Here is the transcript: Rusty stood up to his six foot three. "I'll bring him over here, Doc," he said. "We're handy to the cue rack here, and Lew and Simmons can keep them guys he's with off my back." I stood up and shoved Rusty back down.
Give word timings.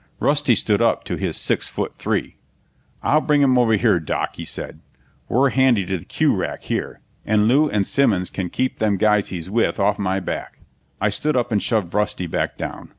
Rusty 0.19 0.55
stood 0.55 0.81
up 0.81 1.03
to 1.03 1.15
his 1.15 1.37
six 1.37 1.67
foot 1.67 1.93
three. 1.95 2.35
"I'll 3.03 3.21
bring 3.21 3.43
him 3.43 3.55
over 3.59 3.73
here, 3.73 3.99
Doc," 3.99 4.35
he 4.37 4.45
said. 4.45 4.79
"We're 5.29 5.51
handy 5.51 5.85
to 5.85 5.99
the 5.99 6.05
cue 6.05 6.35
rack 6.35 6.63
here, 6.63 7.01
and 7.23 7.47
Lew 7.47 7.69
and 7.69 7.85
Simmons 7.85 8.31
can 8.31 8.49
keep 8.49 8.79
them 8.79 8.97
guys 8.97 9.27
he's 9.27 9.47
with 9.47 9.79
off 9.79 9.99
my 9.99 10.19
back." 10.19 10.61
I 10.99 11.09
stood 11.09 11.35
up 11.37 11.51
and 11.51 11.61
shoved 11.61 11.93
Rusty 11.93 12.25
back 12.25 12.57
down. 12.57 12.89